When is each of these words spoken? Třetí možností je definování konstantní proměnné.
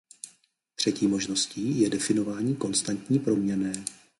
Třetí 0.75 1.07
možností 1.07 1.79
je 1.81 1.89
definování 1.89 2.55
konstantní 2.55 3.19
proměnné. 3.19 3.85